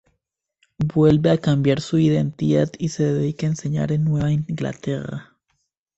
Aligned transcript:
Vuelve 0.79 1.29
a 1.29 1.37
cambiar 1.37 1.79
su 1.79 1.99
identidad 1.99 2.71
y 2.79 2.89
se 2.89 3.03
dedica 3.13 3.45
a 3.45 3.49
enseñar 3.51 3.91
en 3.91 4.03
Nueva 4.05 4.31
Inglaterra. 4.31 5.35